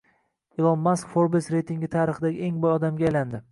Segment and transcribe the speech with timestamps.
[0.61, 3.47] Ilon Mask Forbes reytingi tarixidagi eng boy odamga aylandi